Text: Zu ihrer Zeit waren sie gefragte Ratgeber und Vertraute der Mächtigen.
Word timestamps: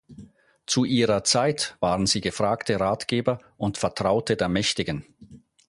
Zu 0.65 0.83
ihrer 0.83 1.23
Zeit 1.23 1.77
waren 1.79 2.07
sie 2.07 2.21
gefragte 2.21 2.79
Ratgeber 2.79 3.37
und 3.55 3.77
Vertraute 3.77 4.35
der 4.35 4.49
Mächtigen. 4.49 5.05